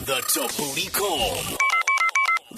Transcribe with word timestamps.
The 0.00 0.20
Thabooty 0.26 0.92
Call. 0.92 1.36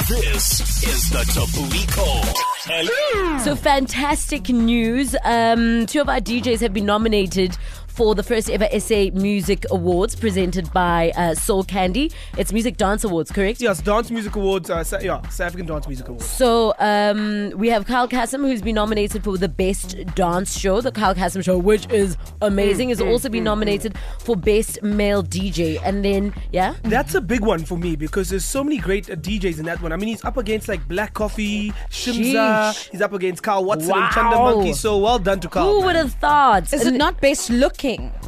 This 0.09 0.83
is 0.83 1.11
the 1.11 1.19
Thabooty 1.19 1.87
Call. 1.93 2.25
Hello. 2.65 3.39
So 3.45 3.55
fantastic 3.55 4.49
news. 4.49 5.15
Um, 5.23 5.85
two 5.85 6.01
of 6.01 6.09
our 6.09 6.19
DJs 6.19 6.61
have 6.61 6.73
been 6.73 6.87
nominated 6.87 7.59
for 7.97 8.15
the 8.15 8.23
first 8.23 8.51
ever 8.51 8.69
SA 8.79 9.07
Music 9.15 9.65
Awards 9.71 10.15
presented 10.15 10.71
by 10.73 11.13
uh, 11.17 11.35
Soul 11.35 11.65
Candi. 11.65 12.13
It's 12.37 12.53
Music 12.53 12.77
Dance 12.77 13.05
Awards, 13.05 13.31
correct? 13.33 13.61
Yes, 13.61 13.81
Dance 13.81 14.11
Music 14.11 14.37
Awards. 14.37 14.69
Uh, 14.69 14.85
Sa- 14.85 14.99
yeah, 15.01 15.23
South 15.29 15.47
African 15.49 15.67
Dance 15.67 15.87
Music 15.89 16.07
Awards. 16.09 16.27
So 16.27 16.75
um, 16.79 17.53
we 17.57 17.69
have 17.71 17.87
Kyle 17.87 18.07
Cassim, 18.07 18.43
who's 18.43 18.61
been 18.61 18.75
nominated 18.75 19.25
for 19.25 19.39
the 19.39 19.49
Best 19.49 19.97
Dance 20.15 20.59
Show, 20.59 20.81
the 20.83 20.93
Kyle 20.93 21.15
Cassim 21.15 21.41
Show, 21.41 21.57
which 21.59 21.91
is 21.91 22.17
amazing. 22.43 22.91
Has 22.91 23.01
also 23.01 23.29
been 23.31 23.45
nominated 23.45 23.97
for 24.21 24.37
Best 24.37 24.83
Male 24.83 25.23
DJ, 25.23 25.81
and 25.83 26.05
then 26.05 26.35
yeah, 26.53 26.75
That's 26.83 27.15
a 27.15 27.21
big 27.21 27.41
one 27.41 27.65
for 27.65 27.79
me 27.79 27.97
because 27.97 28.29
there's 28.29 28.45
so 28.45 28.63
many 28.63 28.77
great 28.77 29.11
uh, 29.11 29.15
DJs 29.17 29.59
in 29.59 29.65
that 29.65 29.81
one. 29.81 29.93
I 29.93 29.97
mean, 29.97 30.09
he's 30.11 30.25
up 30.25 30.37
against 30.37 30.69
like 30.69 30.87
Black 30.87 31.15
Coffee, 31.15 31.71
Shimza. 31.91 32.73
Sheesh. 32.73 32.91
He's 32.91 33.01
up 33.01 33.15
against 33.15 33.43
Kyle 33.43 33.65
Watson 33.65 33.93
and 33.93 34.01
Wow. 34.01 34.11
Chanda 34.13 34.37
Monkey. 34.37 34.73
So 34.75 34.99
well 34.99 35.19
done 35.19 35.41
to 35.41 35.49
Carl. 35.49 35.81
who 35.81 35.87
would 35.87 35.97
have 35.97 36.13
thought? 36.15 36.73
Is 36.73 36.85
it 36.87 36.95
not 36.95 37.21
best 37.23 37.49
looking? 37.49 37.86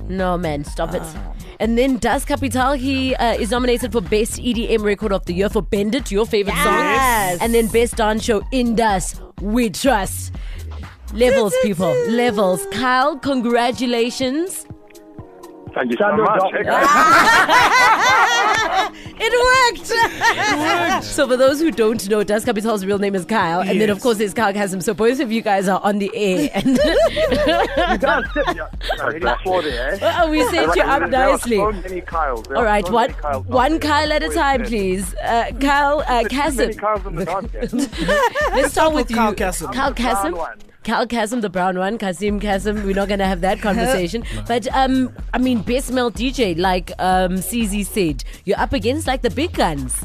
No, 0.09 0.37
man, 0.39 0.65
stop 0.65 0.95
it. 0.95 1.03
And 1.61 1.77
then 1.77 1.99
Das 1.99 2.25
Kapital, 2.25 2.73
he 2.79 3.15
uh, 3.17 3.35
is 3.35 3.51
nominated 3.51 3.91
for 3.93 4.01
Best 4.01 4.39
EDM 4.39 4.83
Record 4.85 5.13
of 5.13 5.25
the 5.27 5.35
Year 5.35 5.49
for 5.49 5.61
Bend 5.63 5.95
It, 5.95 6.11
your 6.13 6.25
favorite 6.27 6.55
Yes. 6.55 6.65
song. 7.39 7.45
And 7.45 7.53
then 7.55 7.67
Best 7.69 7.97
Dance 7.97 8.25
Show, 8.25 8.43
In 8.53 8.75
Das, 8.77 9.21
We 9.41 9.71
Trust. 9.71 10.33
Levels, 11.13 11.55
people, 11.63 11.93
levels. 12.09 12.65
Kyle, 12.73 13.17
congratulations. 13.19 14.67
Thank 15.75 15.91
you 15.91 15.97
so 15.99 16.17
much. 16.17 16.43
Hey, 19.19 19.31
guys. 19.31 19.91
It 19.91 20.93
worked. 20.93 21.05
So, 21.05 21.27
for 21.29 21.37
those 21.37 21.61
who 21.61 21.71
don't 21.71 22.09
know, 22.09 22.23
Das 22.23 22.45
Kapital's 22.45 22.85
real 22.85 22.99
name 22.99 23.15
is 23.15 23.25
Kyle. 23.25 23.61
And 23.61 23.81
then, 23.81 23.91
of 23.91 23.97
Yes. 23.99 24.03
course, 24.03 24.19
there's 24.19 24.35
Kyle 24.35 24.53
Cassim. 24.53 24.81
So, 24.81 24.95
both 24.95 25.21
of 25.21 25.33
you 25.33 25.43
guys 25.43 25.69
are 25.69 25.81
on 25.83 25.99
the 25.99 26.11
air. 26.15 26.51
And 26.55 26.69
You 26.69 26.77
guys 27.99 28.25
sit- 28.33 28.57
yeah, 28.57 28.69
no, 28.99 29.07
really 29.09 29.21
there, 29.63 29.93
eh? 30.03 30.17
Oh, 30.21 30.31
we 30.31 30.43
set 30.45 30.69
Like, 30.69 30.77
you 30.77 30.83
there 30.83 30.91
up 30.93 31.03
are 31.03 31.09
nicely. 31.09 31.57
So 31.57 31.73
many 31.73 32.01
Kyles. 32.01 32.45
There 32.45 32.57
All 32.57 32.65
so 32.87 32.93
one, 32.93 33.13
Kyles 33.15 33.47
one. 33.47 33.79
Kyle 33.81 34.13
at 34.13 34.23
a 34.23 34.29
time, 34.29 34.63
please. 34.65 35.15
Uh, 35.17 35.51
Kyle, 35.61 36.01
uh, 36.07 36.23
There's 36.23 36.29
too 36.31 36.37
many 36.59 36.75
Cassim. 36.75 36.75
Kyles 36.75 37.07
in 37.07 37.15
the 37.17 37.25
dance 37.25 37.51
game. 37.99 38.11
Let's 38.53 38.73
start 38.73 38.95
with 38.95 39.11
you. 39.11 39.17
Kyle 39.17 39.35
Cassim. 39.35 39.73
Kyle 39.73 39.95
I'm 40.49 40.68
the 40.85 40.91
brown 40.91 41.09
Cassim. 41.09 41.39
one. 41.39 41.39
Kyle 41.39 41.39
Cassim, 41.39 41.41
the 41.41 41.51
brown 41.51 41.79
one. 41.79 41.99
Cassim 41.99 42.41
Cassim. 42.41 42.85
We're 42.85 42.95
not 42.95 43.09
going 43.09 43.21
to 43.21 43.27
have 43.27 43.41
that 43.41 43.61
conversation. 43.61 44.25
but, 44.47 44.67
um, 44.75 45.13
I 45.35 45.39
mean, 45.39 45.63
best 45.63 45.93
male 45.93 46.11
DJ, 46.11 46.59
like 46.59 46.93
um, 46.99 47.37
CZ 47.37 47.87
said, 47.87 48.25
you're 48.45 48.59
up 48.59 48.73
against 48.73 49.07
like 49.07 49.23
the 49.23 49.31
big 49.31 49.53
guns. 49.53 50.05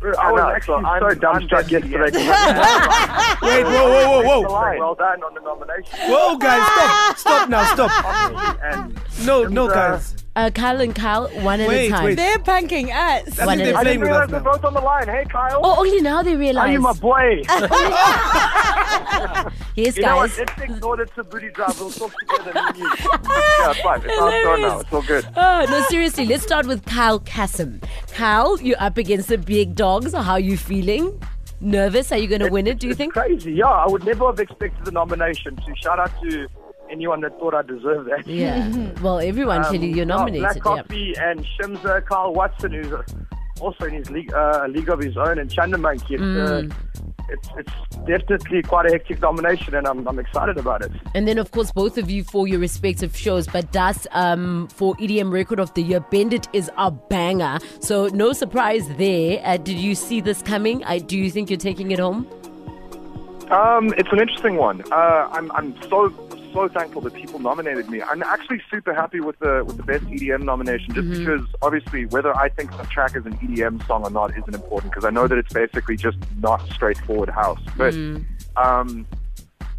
I 0.00 0.30
was 0.30 0.40
actually 0.54 0.84
so 0.84 1.20
dumbstruck 1.20 1.70
yesterday. 1.70 2.18
Wait, 3.42 3.64
whoa, 3.64 3.88
whoa, 3.90 4.22
whoa, 4.22 4.42
whoa. 4.42 4.78
Well 4.78 4.94
done 4.94 5.22
on 5.24 5.34
the 5.34 5.40
nomination. 5.40 5.98
Whoa, 6.08 6.36
guys, 6.36 6.62
stop. 6.72 7.18
Stop 7.18 7.48
now, 7.48 7.64
stop. 7.74 8.62
And 8.62 8.97
No, 9.24 9.44
no, 9.44 9.68
guys. 9.68 10.14
Uh, 10.36 10.50
Kyle 10.50 10.80
and 10.80 10.94
Kyle, 10.94 11.26
one 11.42 11.60
at 11.60 11.68
a 11.68 11.88
time. 11.88 12.04
wait. 12.04 12.14
They're 12.14 12.38
punking 12.38 12.90
us. 12.94 13.38
I 13.40 13.46
One 13.46 13.58
think 13.58 13.66
at 13.68 13.72
they're 13.72 13.74
a 13.74 13.78
I 13.78 13.82
playing 13.82 13.84
didn't 13.84 14.00
with 14.00 14.08
realize 14.08 14.24
us 14.26 14.30
they're 14.30 14.40
now. 14.40 14.52
both 14.52 14.64
on 14.64 14.74
the 14.74 14.80
line. 14.80 15.08
Hey, 15.08 15.24
Kyle. 15.28 15.60
Oh, 15.64 15.80
only 15.80 16.00
now 16.00 16.22
they 16.22 16.34
Are 16.34 16.38
realize. 16.38 16.72
you 16.72 16.80
my 16.80 16.92
boy? 16.92 17.42
yes, 19.74 19.96
You 19.96 20.02
know 20.02 20.16
what? 20.16 20.28
guys. 20.30 20.38
Let's 20.38 20.60
ignore 20.62 20.96
the 20.96 21.04
Thabooty 21.06 21.52
drive. 21.52 21.80
We'll 21.80 21.90
talk 21.90 22.12
together. 22.20 22.52
me 22.54 22.60
and 22.68 22.76
you. 22.78 22.84
Yeah, 22.84 23.70
it's 23.70 23.80
fine. 23.80 24.02
It's 24.04 24.18
our 24.20 24.30
turn 24.30 24.60
now. 24.62 24.78
It's 24.80 24.92
all 24.92 25.02
good. 25.02 25.26
Oh, 25.36 25.66
no, 25.68 25.80
seriously, 25.88 26.26
let's 26.26 26.44
start 26.44 26.66
with 26.66 26.84
Kyle 26.86 27.18
Cassim. 27.20 27.80
Kyle, 28.14 28.60
you're 28.60 28.80
up 28.80 28.96
against 28.96 29.28
the 29.28 29.38
big 29.38 29.74
dogs. 29.74 30.12
How 30.12 30.32
are 30.34 30.40
you 30.40 30.56
feeling? 30.56 31.20
Nervous? 31.60 32.12
Are 32.12 32.18
you 32.18 32.28
going 32.28 32.40
to 32.42 32.48
win 32.50 32.68
it, 32.68 32.78
do 32.78 32.86
you 32.86 32.92
It's 32.92 32.98
think? 32.98 33.12
crazy. 33.12 33.52
Yeah, 33.54 33.66
I 33.66 33.86
would 33.88 34.04
never 34.04 34.26
have 34.26 34.38
expected 34.38 34.84
the 34.84 34.92
nomination. 34.92 35.58
So 35.66 35.72
shout 35.74 35.98
out 35.98 36.12
to 36.22 36.46
anyone 36.90 37.20
that 37.22 37.38
thought 37.38 37.54
I 37.54 37.62
deserved 37.62 38.08
that. 38.10 38.26
Yeah. 38.26 38.68
Well, 39.02 39.20
everyone, 39.20 39.64
Um, 39.64 39.74
you're 39.76 40.04
nominated. 40.06 40.42
Black 40.42 40.56
Yeah. 40.56 40.62
Coffee 40.62 41.14
and 41.20 41.44
Shimza, 41.44 42.04
Kyle 42.06 42.32
Watson, 42.32 42.72
who's 42.72 42.92
uh, 42.92 43.02
also 43.60 43.84
in 43.86 43.94
his 43.94 44.10
league, 44.10 44.32
uh, 44.32 44.66
league 44.68 44.88
of 44.88 45.00
his 45.00 45.16
own, 45.16 45.38
and 45.38 45.50
Chanda 45.50 45.78
Monkey. 45.78 46.14
It's, 46.14 46.22
Mm. 46.22 46.70
uh, 46.72 46.74
it's, 47.30 47.48
it's 47.58 47.72
definitely 48.06 48.62
quite 48.62 48.86
a 48.86 48.90
hectic 48.90 49.20
nomination, 49.20 49.74
and 49.74 49.86
I'm, 49.86 50.06
I'm 50.08 50.18
excited 50.18 50.56
about 50.56 50.82
it. 50.82 50.90
And 51.14 51.28
then, 51.28 51.36
of 51.38 51.50
course, 51.50 51.70
both 51.72 51.98
of 51.98 52.10
you 52.10 52.24
for 52.24 52.48
your 52.48 52.58
respective 52.58 53.14
shows. 53.16 53.46
But 53.46 53.70
Das, 53.70 54.06
um, 54.12 54.66
for 54.68 54.94
EDM 54.96 55.30
Record 55.30 55.60
of 55.60 55.72
the 55.74 55.82
Year, 55.82 56.00
Bend 56.00 56.32
It 56.32 56.48
is 56.54 56.70
a 56.78 56.90
banger. 56.90 57.58
So, 57.80 58.06
no 58.08 58.32
surprise 58.32 58.88
there. 58.96 59.40
Uh, 59.44 59.58
did 59.58 59.76
you 59.78 59.94
see 59.94 60.20
this 60.22 60.40
coming? 60.42 60.82
I, 60.84 60.98
do 60.98 61.18
you 61.18 61.30
think 61.30 61.50
you're 61.50 61.58
taking 61.58 61.90
it 61.90 61.98
home? 61.98 62.26
Um, 63.50 63.92
it's 63.96 64.10
an 64.12 64.20
interesting 64.20 64.56
one. 64.56 64.82
Uh, 64.92 65.28
I'm, 65.32 65.50
I'm 65.52 65.74
so 65.82 66.10
so 66.52 66.68
thankful 66.68 67.00
that 67.02 67.14
people 67.14 67.38
nominated 67.38 67.88
me. 67.88 68.02
I'm 68.02 68.22
actually 68.22 68.60
super 68.70 68.94
happy 68.94 69.20
with 69.20 69.38
the 69.38 69.64
with 69.66 69.76
the 69.76 69.82
best 69.82 70.04
EDM 70.04 70.42
nomination, 70.42 70.94
just 70.94 71.10
because 71.10 71.46
obviously 71.62 72.06
whether 72.06 72.34
I 72.36 72.48
think 72.48 72.76
the 72.76 72.84
track 72.84 73.16
is 73.16 73.26
an 73.26 73.36
EDM 73.38 73.86
song 73.86 74.04
or 74.04 74.10
not 74.10 74.36
isn't 74.36 74.54
important 74.54 74.92
because 74.92 75.04
I 75.04 75.10
know 75.10 75.26
that 75.26 75.38
it's 75.38 75.52
basically 75.52 75.96
just 75.96 76.18
not 76.38 76.66
straightforward 76.70 77.28
house. 77.28 77.60
But 77.76 77.94
um, 78.56 79.06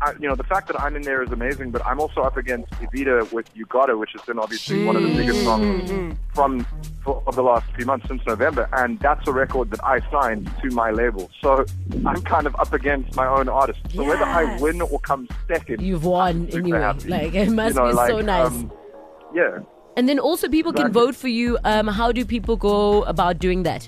I, 0.02 0.14
you 0.14 0.28
know, 0.30 0.36
the 0.36 0.44
fact 0.44 0.68
that 0.68 0.80
I'm 0.80 0.96
in 0.96 1.02
there 1.02 1.22
is 1.22 1.32
amazing. 1.32 1.72
But 1.72 1.86
I'm 1.86 2.00
also 2.00 2.22
up 2.22 2.38
against 2.38 2.72
Evita 2.74 3.32
with 3.32 3.50
You 3.54 3.66
Gotta, 3.66 3.98
which 3.98 4.12
has 4.14 4.22
been 4.22 4.40
obviously 4.40 4.84
one 4.86 4.96
of 4.96 5.04
the 5.04 5.14
biggest 5.14 5.44
songs 5.44 6.18
from 6.34 6.66
for, 7.04 7.22
of 7.28 7.36
the 7.36 7.44
last 7.44 7.66
few 7.76 7.86
months 7.86 8.08
since 8.08 8.22
November, 8.26 8.70
and 8.74 9.00
that's 9.00 9.28
a 9.28 9.32
record 9.32 9.72
that 9.72 9.84
I 9.84 10.00
signed 10.10 10.50
to 10.62 10.70
my 10.72 10.92
label. 10.92 11.30
So 11.42 11.66
I'm 12.06 12.22
kind 12.22 12.48
of 12.48 12.56
up 12.56 12.74
against 12.74 13.16
my 13.16 13.28
own 13.28 13.50
artist. 13.50 13.80
So 13.94 14.04
whether 14.04 14.24
I 14.26 14.58
win 14.60 14.82
or 14.82 15.00
come 15.00 15.28
second, 15.48 15.82
You've 15.82 16.06
won 16.06 16.50
anyway. 16.54 16.80
happy. 16.80 17.10
Like, 17.10 17.34
it 17.36 17.50
must 17.50 17.76
you 17.76 17.82
know, 17.82 17.90
be 17.90 17.96
like, 17.96 18.10
so 18.10 18.22
nice. 18.22 18.48
um, 18.48 18.72
yeah. 19.34 19.60
and 19.98 20.08
then 20.08 20.20
also, 20.20 20.48
people 20.48 20.72
can 20.72 20.92
vote 20.92 21.16
for 21.16 21.28
you. 21.28 21.58
Um, 21.66 21.88
how 21.88 22.12
do 22.12 22.26
people 22.26 22.56
go 22.56 23.04
about 23.04 23.40
doing 23.40 23.64
that? 23.64 23.88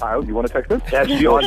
Kyle, 0.00 0.24
you 0.24 0.34
want 0.34 0.46
to 0.46 0.52
text 0.52 0.72
it? 0.72 0.82
That's 0.90 1.10
your 1.20 1.42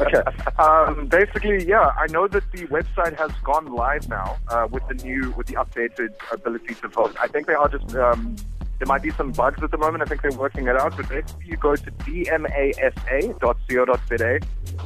Okay. 0.00 0.22
Um, 0.58 1.08
basically, 1.08 1.66
yeah, 1.66 1.90
I 1.98 2.06
know 2.06 2.28
that 2.28 2.44
the 2.52 2.66
website 2.68 3.18
has 3.18 3.32
gone 3.42 3.66
live 3.74 4.08
now 4.08 4.36
uh, 4.48 4.68
with 4.70 4.86
the 4.86 4.94
new, 4.94 5.32
with 5.36 5.48
the 5.48 5.54
updated 5.54 6.10
ability 6.30 6.74
to 6.76 6.88
vote. 6.88 7.16
I 7.20 7.26
think 7.26 7.48
they 7.48 7.54
are 7.54 7.68
just. 7.68 7.96
Um, 7.96 8.36
there 8.78 8.86
might 8.86 9.02
be 9.02 9.10
some 9.10 9.32
bugs 9.32 9.60
at 9.60 9.72
the 9.72 9.78
moment. 9.78 10.04
I 10.04 10.06
think 10.06 10.22
they're 10.22 10.30
working 10.38 10.68
it 10.68 10.76
out. 10.76 10.96
But 10.96 11.08
basically, 11.08 11.46
you 11.46 11.56
go 11.56 11.74
to 11.74 11.90
dmasa.co.za. 11.90 12.38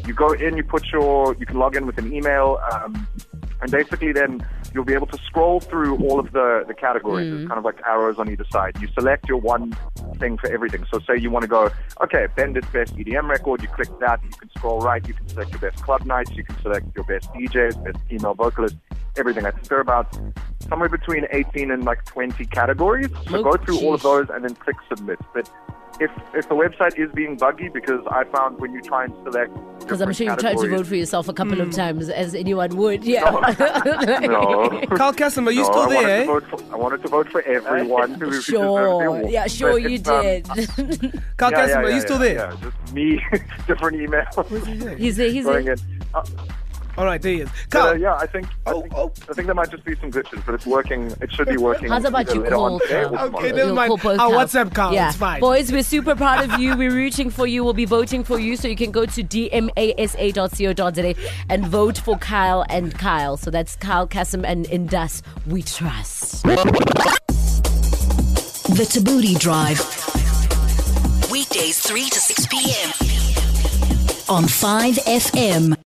You 0.06 0.14
go 0.14 0.32
in, 0.32 0.56
you 0.56 0.64
put 0.64 0.86
your, 0.86 1.36
you 1.38 1.44
can 1.44 1.58
log 1.58 1.76
in 1.76 1.84
with 1.84 1.98
an 1.98 2.10
email, 2.10 2.58
um, 2.72 3.06
and 3.60 3.70
basically 3.70 4.12
then 4.12 4.42
you'll 4.74 4.84
be 4.84 4.94
able 4.94 5.06
to 5.08 5.18
scroll 5.18 5.60
through 5.60 5.96
all 5.98 6.18
of 6.18 6.32
the, 6.32 6.64
the 6.66 6.74
categories. 6.74 7.32
It's 7.32 7.42
hmm. 7.42 7.48
kind 7.48 7.58
of 7.58 7.64
like 7.64 7.80
arrows 7.86 8.18
on 8.18 8.30
either 8.30 8.46
side. 8.50 8.80
You 8.80 8.88
select 8.98 9.28
your 9.28 9.38
one 9.38 9.76
thing 10.18 10.38
for 10.38 10.50
everything. 10.50 10.84
So 10.92 11.00
say 11.00 11.18
you 11.18 11.30
want 11.30 11.42
to 11.42 11.48
go, 11.48 11.70
okay, 12.00 12.26
Bendit's 12.36 12.68
best 12.68 12.96
EDM 12.96 13.28
record, 13.28 13.62
you 13.62 13.68
click 13.68 13.88
that, 14.00 14.20
you 14.22 14.30
can 14.30 14.50
scroll 14.56 14.80
right, 14.80 15.06
you 15.06 15.14
can 15.14 15.28
select 15.28 15.50
your 15.50 15.60
best 15.60 15.82
club 15.82 16.04
nights, 16.04 16.30
you 16.32 16.44
can 16.44 16.60
select 16.62 16.86
your 16.94 17.04
best 17.04 17.32
DJs, 17.32 17.84
best 17.84 17.98
female 18.08 18.34
vocalist, 18.34 18.76
everything. 19.16 19.46
I 19.46 19.50
think 19.50 19.68
there 19.68 19.78
are 19.78 19.82
about 19.82 20.18
somewhere 20.68 20.88
between 20.88 21.26
18 21.30 21.70
and 21.70 21.84
like 21.84 22.04
20 22.06 22.44
categories. 22.46 23.08
So 23.30 23.38
Oh, 23.38 23.42
go 23.42 23.56
through 23.56 23.78
all 23.80 23.94
of 23.94 24.02
those 24.02 24.28
and 24.30 24.44
then 24.44 24.54
click 24.54 24.76
submit. 24.88 25.18
But 25.34 25.50
if, 26.00 26.10
if 26.34 26.48
the 26.48 26.54
website 26.54 26.98
is 26.98 27.10
being 27.12 27.36
buggy, 27.36 27.68
because 27.68 28.00
I 28.10 28.24
found 28.24 28.58
when 28.60 28.72
you 28.72 28.80
try 28.80 29.04
and 29.04 29.14
select 29.24 29.52
Because 29.80 30.00
I'm 30.00 30.12
sure 30.12 30.26
you've 30.26 30.38
tried 30.38 30.56
to 30.56 30.68
vote 30.68 30.86
for 30.86 30.96
yourself 30.96 31.28
a 31.28 31.32
couple 31.34 31.54
Hmm. 31.56 31.60
of 31.62 31.70
times, 31.72 32.08
as 32.08 32.34
anyone 32.34 32.76
would. 32.76 33.04
Yeah. 33.04 33.30
No. 34.22 34.80
Carl 34.96 35.12
Cassim, 35.12 35.46
are 35.46 35.52
you 35.52 35.62
No, 35.62 35.64
still 35.64 35.82
I 35.82 35.86
wanted, 35.86 36.06
there? 36.08 36.20
to 36.20 36.26
vote 36.26 36.44
for, 36.48 36.72
I 36.72 36.76
wanted 36.76 37.02
to 37.02 37.08
vote 37.08 37.28
for 37.30 37.42
everyone 37.42 38.14
who, 38.14 38.24
who 38.26 38.30
deserved 38.30 38.46
the 38.46 38.52
Sure. 38.52 39.28
Yeah, 39.28 39.46
sure 39.46 39.72
But 39.72 39.82
you 39.82 39.88
it's, 39.96 40.08
um, 40.08 40.22
did. 40.22 41.22
Carl 41.36 41.50
yeah, 41.52 41.58
Cassim, 41.58 41.68
yeah, 41.68 41.86
are 41.86 41.90
you 41.90 41.96
yeah, 41.96 42.00
still 42.00 42.24
yeah, 42.24 42.34
there? 42.34 42.52
Yeah, 42.52 42.70
just 42.70 42.94
me, 42.94 43.22
different 43.66 44.00
email. 44.00 44.96
he's 44.96 45.16
there. 45.16 45.30
He's 45.30 45.44
going 45.44 45.64
there. 45.66 45.76
Uh, 46.14 46.24
All 46.98 47.06
right, 47.06 47.20
there 47.22 47.32
he 47.32 47.40
is. 47.40 47.48
but, 47.70 47.80
uh, 47.80 47.94
yeah, 47.94 48.14
I 48.16 48.26
think, 48.26 48.46
I 48.66 48.72
Oh, 48.72 48.80
think 48.82 48.92
oh. 48.94 49.12
I 49.30 49.32
think 49.32 49.46
there 49.46 49.54
might 49.54 49.70
just 49.70 49.82
be 49.84 49.94
some 49.96 50.10
glitches, 50.12 50.44
but 50.44 50.54
it's 50.54 50.66
working. 50.66 51.10
It 51.22 51.32
should 51.32 51.48
be 51.48 51.56
working. 51.56 51.88
How's 51.88 52.04
about 52.04 52.22
either 52.28 52.34
you 52.34 52.42
later 52.42 52.56
on 52.56 52.78
call 52.78 52.80
Carl? 52.88 53.16
Okay, 53.36 53.46
You'll 53.48 53.56
never 53.56 53.72
mind. 53.72 53.88
call 53.88 53.96
both 53.98 54.18
Our 54.20 54.30
WhatsApp 54.30 54.74
Carl, 54.74 54.92
Yeah. 54.92 55.08
it's 55.08 55.16
fine. 55.16 55.40
Boys, 55.40 55.72
we're 55.72 55.82
super 55.82 56.14
proud 56.14 56.44
of 56.50 56.60
you. 56.60 56.76
We're 56.76 56.90
rooting 56.92 57.30
for 57.30 57.46
you. 57.46 57.64
We'll 57.64 57.72
be 57.72 57.86
voting 57.86 58.24
for 58.24 58.38
you. 58.38 58.56
So 58.56 58.68
you 58.68 58.76
can 58.76 58.90
go 58.90 59.06
to 59.06 59.22
dmasa.co.za 59.24 61.14
and 61.48 61.66
vote 61.66 61.96
for 61.98 62.18
Kyle 62.18 62.64
and 62.68 62.92
Kyle. 62.98 63.36
So 63.38 63.50
that's 63.50 63.74
Kyle 63.76 64.06
Cassim 64.06 64.44
and 64.44 64.66
In 64.66 64.86
Das 64.86 65.22
We 65.46 65.62
Trust. 65.62 66.42
The 68.74 68.84
Thabooty 68.84 69.38
Drive. 69.38 69.80
Weekdays 71.30 71.78
3 71.80 72.08
to 72.10 72.18
6 72.20 72.46
p.m. 72.48 72.90
on 74.28 74.44
5FM. 74.44 75.74